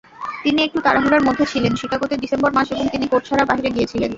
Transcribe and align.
তিনি 0.43 0.59
একটু 0.63 0.79
তাড়াহুড়োর 0.85 1.25
মধ্যে 1.27 1.45
ছিলেন 1.45 1.73
শিকাগোতে 1.75 2.15
ডিসেম্বর 2.17 2.51
মাস 2.53 2.67
এবং 2.71 2.85
তিনি 2.93 3.05
কোট 3.07 3.21
ছাড়া 3.25 3.43
বাহিরে 3.49 3.69
গিয়েছিলেন? 3.75 4.09